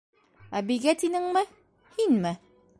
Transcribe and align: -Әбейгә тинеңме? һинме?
-Әбейгә 0.59 0.95
тинеңме? 1.03 1.45
һинме? 1.99 2.37